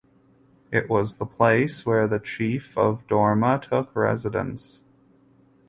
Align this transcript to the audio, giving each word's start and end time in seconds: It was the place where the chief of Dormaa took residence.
It 0.71 0.89
was 0.89 1.17
the 1.17 1.27
place 1.27 1.85
where 1.85 2.07
the 2.07 2.17
chief 2.17 2.75
of 2.75 3.05
Dormaa 3.05 3.61
took 3.61 3.95
residence. 3.95 4.83